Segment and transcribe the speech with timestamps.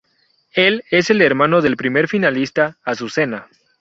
[0.55, 3.47] Él es el hermano del primer finalista, Azucena.